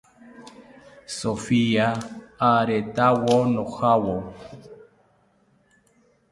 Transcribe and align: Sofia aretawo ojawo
Sofia 1.19 1.85
aretawo 2.51 3.25
ojawo 3.41 4.15